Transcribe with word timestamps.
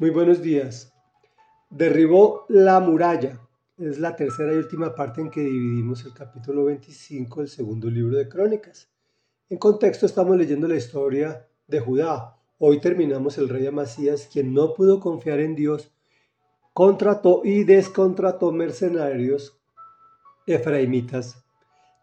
Muy 0.00 0.10
buenos 0.10 0.42
días. 0.42 0.92
Derribó 1.70 2.46
la 2.48 2.80
muralla. 2.80 3.40
Es 3.78 4.00
la 4.00 4.16
tercera 4.16 4.52
y 4.52 4.56
última 4.56 4.92
parte 4.92 5.20
en 5.20 5.30
que 5.30 5.40
dividimos 5.40 6.04
el 6.04 6.12
capítulo 6.12 6.64
25 6.64 7.38
del 7.38 7.48
segundo 7.48 7.88
libro 7.88 8.16
de 8.16 8.28
Crónicas. 8.28 8.90
En 9.48 9.56
contexto 9.56 10.04
estamos 10.04 10.36
leyendo 10.36 10.66
la 10.66 10.74
historia 10.74 11.46
de 11.68 11.78
Judá. 11.78 12.36
Hoy 12.58 12.80
terminamos 12.80 13.38
el 13.38 13.48
rey 13.48 13.68
Amasías, 13.68 14.28
quien 14.32 14.52
no 14.52 14.74
pudo 14.74 14.98
confiar 14.98 15.38
en 15.38 15.54
Dios, 15.54 15.92
contrató 16.72 17.42
y 17.44 17.62
descontrató 17.62 18.50
mercenarios 18.50 19.60
efraimitas 20.44 21.44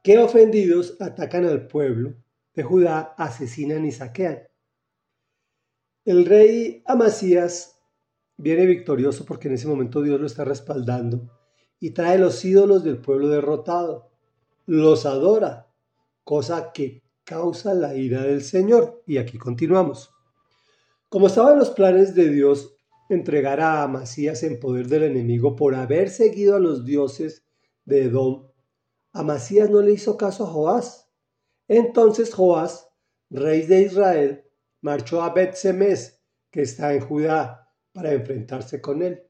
que 0.02 0.18
ofendidos 0.18 0.96
atacan 1.02 1.44
al 1.44 1.68
pueblo 1.68 2.14
de 2.54 2.64
Judá, 2.64 3.14
asesinan 3.18 3.86
y 3.86 3.92
saquean. 3.92 4.44
El 6.06 6.26
rey 6.26 6.84
Amasías 6.88 7.71
viene 8.42 8.66
victorioso 8.66 9.26
porque 9.26 9.48
en 9.48 9.54
ese 9.54 9.68
momento 9.68 10.02
Dios 10.02 10.20
lo 10.20 10.26
está 10.26 10.44
respaldando 10.44 11.30
y 11.80 11.92
trae 11.92 12.18
los 12.18 12.44
ídolos 12.44 12.84
del 12.84 12.98
pueblo 12.98 13.30
derrotado, 13.30 14.12
los 14.66 15.06
adora, 15.06 15.68
cosa 16.24 16.72
que 16.72 17.04
causa 17.24 17.74
la 17.74 17.96
ira 17.96 18.24
del 18.24 18.44
Señor. 18.44 19.04
Y 19.06 19.18
aquí 19.18 19.38
continuamos. 19.38 20.12
Como 21.10 21.28
estaban 21.28 21.58
los 21.58 21.72
planes 21.72 22.16
de 22.16 22.30
Dios 22.30 22.76
entregar 23.10 23.60
a 23.60 23.84
Amasías 23.84 24.44
en 24.44 24.60
poder 24.60 24.88
del 24.88 25.04
enemigo 25.04 25.56
por 25.56 25.76
haber 25.76 26.10
seguido 26.10 26.56
a 26.56 26.60
los 26.60 26.86
dioses 26.86 27.44
de 27.86 28.04
Edom, 28.04 28.48
Amasías 29.12 29.70
no 29.70 29.82
le 29.82 29.92
hizo 29.92 30.18
caso 30.18 30.46
a 30.46 30.48
Joás. 30.48 31.10
Entonces 31.68 32.34
Joás, 32.34 32.90
rey 33.30 33.64
de 33.64 33.82
Israel, 33.82 34.46
marchó 34.82 35.22
a 35.22 35.34
Bet-Semes, 35.34 36.22
que 36.50 36.62
está 36.62 36.94
en 36.94 37.02
Judá, 37.02 37.61
para 37.94 38.14
enfrentarse 38.14 38.82
con 38.82 39.02
él. 39.02 39.24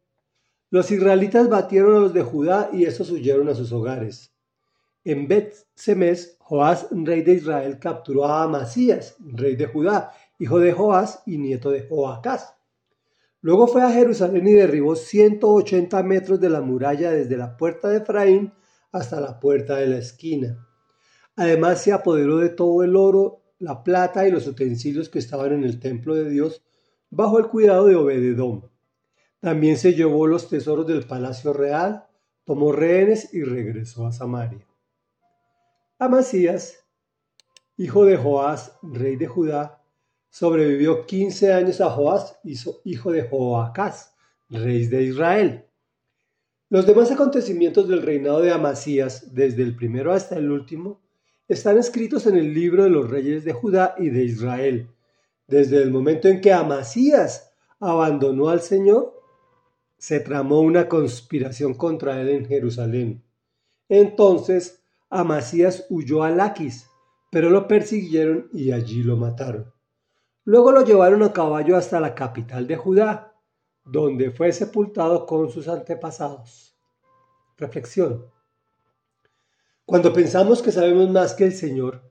Los 0.69 0.91
israelitas 0.91 1.49
batieron 1.49 1.95
a 1.95 1.99
los 1.99 2.13
de 2.13 2.23
Judá 2.23 2.69
y 2.71 2.85
estos 2.85 3.11
huyeron 3.11 3.49
a 3.49 3.55
sus 3.55 3.71
hogares. 3.71 4.33
En 5.03 5.27
Bet 5.27 5.53
Semes, 5.75 6.37
Joás, 6.39 6.87
rey 6.91 7.23
de 7.23 7.33
Israel, 7.33 7.79
capturó 7.79 8.25
a 8.25 8.43
Amasías, 8.43 9.15
rey 9.19 9.55
de 9.55 9.65
Judá, 9.65 10.13
hijo 10.39 10.59
de 10.59 10.71
Joás 10.71 11.23
y 11.25 11.37
nieto 11.37 11.71
de 11.71 11.87
Joacás. 11.87 12.55
Luego 13.41 13.67
fue 13.67 13.81
a 13.81 13.91
Jerusalén 13.91 14.47
y 14.47 14.53
derribó 14.53 14.95
180 14.95 16.03
metros 16.03 16.39
de 16.39 16.49
la 16.49 16.61
muralla 16.61 17.11
desde 17.11 17.35
la 17.35 17.57
puerta 17.57 17.89
de 17.89 17.97
Efraín 17.97 18.53
hasta 18.91 19.19
la 19.19 19.39
puerta 19.39 19.77
de 19.77 19.87
la 19.87 19.97
esquina. 19.97 20.67
Además 21.35 21.81
se 21.81 21.91
apoderó 21.91 22.37
de 22.37 22.49
todo 22.49 22.83
el 22.83 22.95
oro, 22.95 23.41
la 23.57 23.83
plata 23.83 24.27
y 24.27 24.31
los 24.31 24.45
utensilios 24.45 25.09
que 25.09 25.19
estaban 25.19 25.53
en 25.53 25.63
el 25.63 25.79
templo 25.79 26.13
de 26.13 26.29
Dios 26.29 26.63
bajo 27.11 27.37
el 27.37 27.47
cuidado 27.47 27.85
de 27.85 27.95
Obededón. 27.95 28.71
También 29.39 29.77
se 29.77 29.93
llevó 29.93 30.25
los 30.27 30.49
tesoros 30.49 30.87
del 30.87 31.03
palacio 31.03 31.53
real, 31.53 32.07
tomó 32.45 32.71
rehenes 32.71 33.33
y 33.33 33.43
regresó 33.43 34.07
a 34.07 34.11
Samaria. 34.11 34.65
Amasías, 35.99 36.83
hijo 37.77 38.05
de 38.05 38.17
Joás, 38.17 38.77
rey 38.81 39.17
de 39.17 39.27
Judá, 39.27 39.83
sobrevivió 40.29 41.05
15 41.05 41.53
años 41.53 41.81
a 41.81 41.89
Joás, 41.89 42.39
hijo 42.43 43.11
de 43.11 43.23
Joacás, 43.23 44.15
rey 44.49 44.87
de 44.87 45.03
Israel. 45.03 45.65
Los 46.69 46.85
demás 46.85 47.11
acontecimientos 47.11 47.89
del 47.89 48.01
reinado 48.01 48.41
de 48.41 48.51
Amasías, 48.51 49.35
desde 49.35 49.63
el 49.63 49.75
primero 49.75 50.13
hasta 50.13 50.37
el 50.37 50.49
último, 50.49 51.01
están 51.49 51.77
escritos 51.77 52.27
en 52.27 52.37
el 52.37 52.53
libro 52.53 52.83
de 52.83 52.89
los 52.89 53.09
reyes 53.09 53.43
de 53.43 53.51
Judá 53.51 53.95
y 53.97 54.09
de 54.09 54.23
Israel, 54.23 54.89
desde 55.51 55.83
el 55.83 55.91
momento 55.91 56.29
en 56.29 56.39
que 56.39 56.53
Amasías 56.53 57.51
abandonó 57.81 58.47
al 58.47 58.61
Señor, 58.61 59.21
se 59.97 60.21
tramó 60.21 60.61
una 60.61 60.87
conspiración 60.87 61.73
contra 61.73 62.21
él 62.21 62.29
en 62.29 62.45
Jerusalén. 62.45 63.21
Entonces 63.89 64.81
Amasías 65.09 65.85
huyó 65.89 66.23
a 66.23 66.31
Laquis, 66.31 66.87
pero 67.29 67.49
lo 67.49 67.67
persiguieron 67.67 68.49
y 68.53 68.71
allí 68.71 69.03
lo 69.03 69.17
mataron. 69.17 69.73
Luego 70.45 70.71
lo 70.71 70.85
llevaron 70.85 71.21
a 71.21 71.33
caballo 71.33 71.75
hasta 71.75 71.99
la 71.99 72.15
capital 72.15 72.65
de 72.65 72.77
Judá, 72.77 73.35
donde 73.83 74.31
fue 74.31 74.53
sepultado 74.53 75.25
con 75.25 75.49
sus 75.49 75.67
antepasados. 75.67 76.77
Reflexión. 77.57 78.25
Cuando 79.83 80.13
pensamos 80.13 80.61
que 80.61 80.71
sabemos 80.71 81.09
más 81.09 81.33
que 81.33 81.43
el 81.43 81.53
Señor 81.53 82.09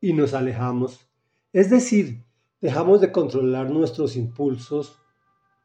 y 0.00 0.14
nos 0.14 0.32
alejamos, 0.32 1.06
es 1.52 1.68
decir, 1.68 2.24
dejamos 2.60 3.00
de 3.00 3.12
controlar 3.12 3.70
nuestros 3.70 4.16
impulsos 4.16 5.00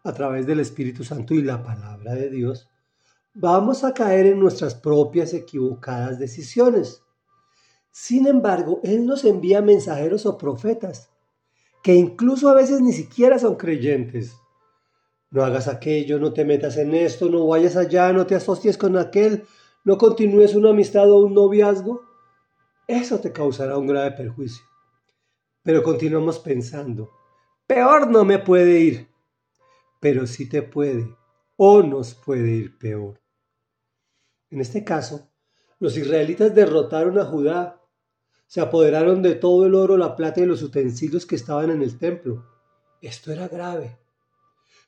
a 0.03 0.13
través 0.13 0.45
del 0.45 0.59
Espíritu 0.59 1.03
Santo 1.03 1.33
y 1.33 1.41
la 1.41 1.63
palabra 1.63 2.13
de 2.13 2.29
Dios, 2.29 2.69
vamos 3.33 3.83
a 3.83 3.93
caer 3.93 4.27
en 4.27 4.39
nuestras 4.39 4.75
propias 4.75 5.33
equivocadas 5.33 6.19
decisiones. 6.19 7.01
Sin 7.91 8.27
embargo, 8.27 8.79
Él 8.83 9.05
nos 9.05 9.23
envía 9.23 9.61
mensajeros 9.61 10.25
o 10.25 10.37
profetas, 10.37 11.09
que 11.83 11.95
incluso 11.95 12.49
a 12.49 12.53
veces 12.53 12.81
ni 12.81 12.91
siquiera 12.91 13.39
son 13.39 13.55
creyentes. 13.55 14.35
No 15.31 15.43
hagas 15.43 15.67
aquello, 15.67 16.19
no 16.19 16.33
te 16.33 16.45
metas 16.45 16.77
en 16.77 16.93
esto, 16.93 17.29
no 17.29 17.47
vayas 17.47 17.75
allá, 17.75 18.13
no 18.13 18.25
te 18.25 18.35
asocies 18.35 18.77
con 18.77 18.97
aquel, 18.97 19.45
no 19.83 19.97
continúes 19.97 20.55
una 20.55 20.69
amistad 20.69 21.09
o 21.09 21.25
un 21.25 21.33
noviazgo. 21.33 22.01
Eso 22.87 23.19
te 23.19 23.31
causará 23.31 23.77
un 23.77 23.87
grave 23.87 24.11
perjuicio. 24.11 24.63
Pero 25.63 25.81
continuamos 25.81 26.39
pensando, 26.39 27.11
peor 27.65 28.11
no 28.11 28.25
me 28.25 28.37
puede 28.37 28.79
ir, 28.79 29.07
pero 30.01 30.27
sí 30.27 30.49
te 30.49 30.61
puede 30.61 31.15
o 31.55 31.81
nos 31.81 32.13
puede 32.13 32.51
ir 32.51 32.77
peor. 32.77 33.21
En 34.49 34.59
este 34.59 34.83
caso, 34.83 35.31
los 35.79 35.95
israelitas 35.95 36.53
derrotaron 36.53 37.17
a 37.17 37.25
Judá, 37.25 37.81
se 38.45 38.59
apoderaron 38.59 39.21
de 39.21 39.35
todo 39.35 39.65
el 39.65 39.73
oro, 39.73 39.95
la 39.95 40.17
plata 40.17 40.41
y 40.41 40.45
los 40.45 40.61
utensilios 40.61 41.25
que 41.25 41.35
estaban 41.35 41.69
en 41.69 41.81
el 41.81 41.97
templo. 41.97 42.45
Esto 43.01 43.31
era 43.31 43.47
grave. 43.47 43.97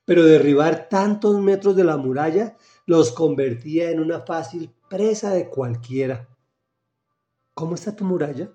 Pero 0.03 0.25
derribar 0.25 0.89
tantos 0.89 1.39
metros 1.39 1.75
de 1.77 1.85
la 1.85 1.97
muralla 1.97 2.57
los 2.85 3.13
convertía 3.13 3.89
en 3.91 4.01
una 4.01 4.19
fácil 4.21 4.75
presa 4.89 5.31
de 5.31 5.49
cualquiera. 5.49 6.27
¿Cómo 7.53 7.75
está 7.75 7.95
tu 7.95 8.03
muralla? 8.03 8.51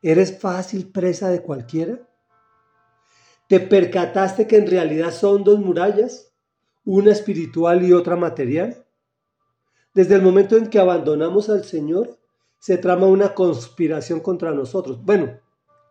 ¿Eres 0.00 0.38
fácil 0.38 0.90
presa 0.90 1.28
de 1.28 1.42
cualquiera? 1.42 2.08
¿Te 3.48 3.58
percataste 3.58 4.46
que 4.46 4.56
en 4.56 4.66
realidad 4.66 5.10
son 5.12 5.42
dos 5.42 5.58
murallas, 5.58 6.32
una 6.84 7.10
espiritual 7.12 7.82
y 7.82 7.92
otra 7.92 8.14
material? 8.14 8.86
Desde 9.94 10.14
el 10.14 10.22
momento 10.22 10.56
en 10.56 10.68
que 10.68 10.78
abandonamos 10.78 11.48
al 11.48 11.64
Señor, 11.64 12.18
se 12.58 12.78
trama 12.78 13.06
una 13.06 13.34
conspiración 13.34 14.20
contra 14.20 14.52
nosotros. 14.52 15.02
Bueno, 15.04 15.40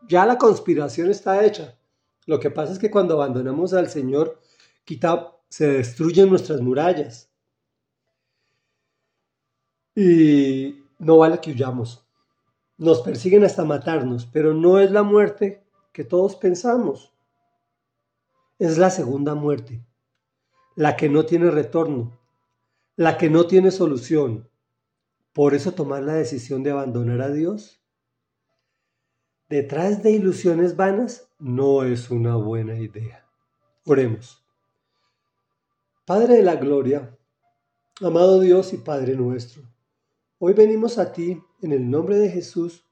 ya 0.07 0.25
la 0.25 0.37
conspiración 0.37 1.09
está 1.09 1.43
hecha. 1.43 1.77
Lo 2.25 2.39
que 2.39 2.51
pasa 2.51 2.73
es 2.73 2.79
que 2.79 2.91
cuando 2.91 3.15
abandonamos 3.15 3.73
al 3.73 3.89
Señor, 3.89 4.39
quita, 4.85 5.33
se 5.49 5.67
destruyen 5.67 6.29
nuestras 6.29 6.61
murallas. 6.61 7.29
Y 9.95 10.85
no 10.99 11.17
vale 11.17 11.39
que 11.41 11.51
huyamos. 11.51 12.06
Nos 12.77 13.01
persiguen 13.01 13.43
hasta 13.43 13.65
matarnos, 13.65 14.25
pero 14.25 14.53
no 14.53 14.79
es 14.79 14.91
la 14.91 15.03
muerte 15.03 15.63
que 15.91 16.03
todos 16.03 16.35
pensamos. 16.35 17.13
Es 18.59 18.77
la 18.77 18.89
segunda 18.89 19.35
muerte, 19.35 19.83
la 20.75 20.95
que 20.95 21.09
no 21.09 21.25
tiene 21.25 21.51
retorno, 21.51 22.19
la 22.95 23.17
que 23.17 23.29
no 23.29 23.47
tiene 23.47 23.71
solución. 23.71 24.49
Por 25.33 25.53
eso 25.53 25.73
tomar 25.73 26.03
la 26.03 26.13
decisión 26.13 26.63
de 26.63 26.71
abandonar 26.71 27.21
a 27.21 27.29
Dios 27.29 27.77
detrás 29.49 30.03
de 30.03 30.11
ilusiones 30.11 30.75
vanas 30.75 31.29
no 31.39 31.83
es 31.83 32.09
una 32.09 32.35
buena 32.35 32.77
idea. 32.77 33.25
Oremos. 33.85 34.43
Padre 36.05 36.35
de 36.35 36.43
la 36.43 36.55
gloria, 36.55 37.17
amado 38.01 38.39
Dios 38.39 38.73
y 38.73 38.77
Padre 38.77 39.15
nuestro, 39.15 39.63
Hoy 40.39 40.53
venimos 40.53 40.99
a 40.99 41.11
ti 41.11 41.41
en 41.63 41.71
el 41.71 41.89
nombre 41.89 42.15
de 42.17 42.29
Jesús 42.29 42.85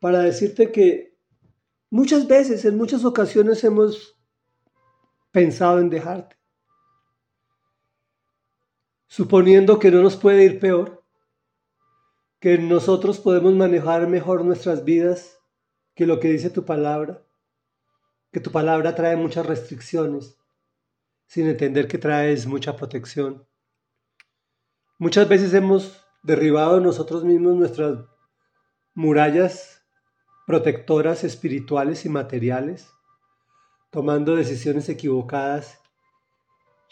para 0.00 0.18
decirte 0.18 0.70
que 0.70 1.16
muchas 1.88 2.28
veces, 2.28 2.66
en 2.66 2.76
muchas 2.76 3.06
ocasiones 3.06 3.64
hemos 3.64 4.20
pensado 5.30 5.78
en 5.78 5.88
dejarte, 5.88 6.36
suponiendo 9.06 9.78
que 9.78 9.90
no 9.90 10.02
nos 10.02 10.16
puede 10.16 10.44
ir 10.44 10.60
peor, 10.60 11.02
que 12.38 12.58
nosotros 12.58 13.18
podemos 13.18 13.54
manejar 13.54 14.06
mejor 14.06 14.44
nuestras 14.44 14.84
vidas 14.84 15.38
que 15.94 16.06
lo 16.06 16.20
que 16.20 16.28
dice 16.28 16.50
tu 16.50 16.66
palabra, 16.66 17.24
que 18.30 18.40
tu 18.40 18.52
palabra 18.52 18.94
trae 18.94 19.16
muchas 19.16 19.46
restricciones, 19.46 20.36
sin 21.24 21.46
entender 21.46 21.88
que 21.88 21.96
traes 21.96 22.46
mucha 22.46 22.76
protección. 22.76 23.46
Muchas 24.98 25.26
veces 25.28 25.54
hemos 25.54 26.01
derribado 26.22 26.80
nosotros 26.80 27.24
mismos 27.24 27.56
nuestras 27.56 27.98
murallas 28.94 29.84
protectoras 30.46 31.24
espirituales 31.24 32.04
y 32.04 32.08
materiales, 32.08 32.90
tomando 33.90 34.36
decisiones 34.36 34.88
equivocadas 34.88 35.82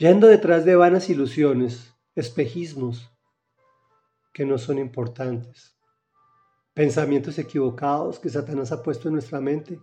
yendo 0.00 0.28
detrás 0.28 0.64
de 0.64 0.76
vanas 0.76 1.10
ilusiones, 1.10 1.94
espejismos 2.14 3.12
que 4.32 4.46
no 4.46 4.56
son 4.56 4.78
importantes, 4.78 5.76
pensamientos 6.72 7.38
equivocados 7.38 8.18
que 8.18 8.30
Satanás 8.30 8.72
ha 8.72 8.82
puesto 8.82 9.08
en 9.08 9.14
nuestra 9.14 9.42
mente 9.42 9.78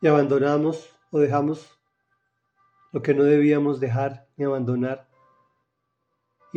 y 0.00 0.06
abandonamos 0.06 0.90
o 1.10 1.18
dejamos 1.18 1.68
lo 2.92 3.02
que 3.02 3.14
no 3.14 3.24
debíamos 3.24 3.80
dejar 3.80 4.28
ni 4.36 4.44
abandonar 4.44 5.07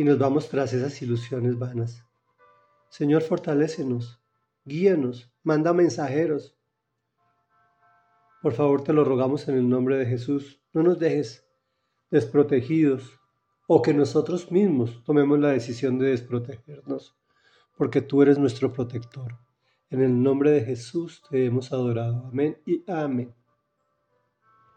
y 0.02 0.04
nos 0.04 0.18
vamos 0.18 0.48
tras 0.48 0.72
esas 0.72 1.00
ilusiones 1.00 1.56
vanas. 1.56 2.04
Señor, 2.88 3.22
fortalécenos, 3.22 4.20
guíanos, 4.64 5.32
manda 5.44 5.72
mensajeros. 5.72 6.58
Por 8.42 8.52
favor, 8.52 8.82
te 8.82 8.92
lo 8.92 9.04
rogamos 9.04 9.46
en 9.46 9.54
el 9.54 9.68
nombre 9.68 9.96
de 9.96 10.06
Jesús. 10.06 10.60
No 10.72 10.82
nos 10.82 10.98
dejes 10.98 11.46
desprotegidos 12.10 13.16
o 13.68 13.80
que 13.80 13.94
nosotros 13.94 14.50
mismos 14.50 15.04
tomemos 15.04 15.38
la 15.38 15.50
decisión 15.50 16.00
de 16.00 16.08
desprotegernos, 16.08 17.16
porque 17.76 18.02
tú 18.02 18.22
eres 18.22 18.38
nuestro 18.38 18.72
protector. 18.72 19.38
En 19.88 20.02
el 20.02 20.20
nombre 20.20 20.50
de 20.50 20.64
Jesús 20.64 21.22
te 21.30 21.46
hemos 21.46 21.72
adorado. 21.72 22.26
Amén 22.26 22.60
y 22.66 22.82
amén. 22.90 23.32